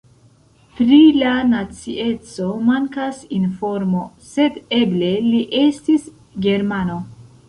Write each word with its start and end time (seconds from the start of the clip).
Pri 0.77 0.95
la 1.23 1.33
nacieco 1.49 2.47
mankas 2.69 3.19
informo, 3.39 4.01
sed 4.31 4.57
eble 4.79 5.11
li 5.27 5.43
estis 5.61 6.09
germano. 6.47 6.97